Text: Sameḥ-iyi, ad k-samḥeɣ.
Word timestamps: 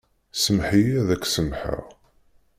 Sameḥ-iyi, 0.33 0.95
ad 1.01 1.09
k-samḥeɣ. 1.17 1.85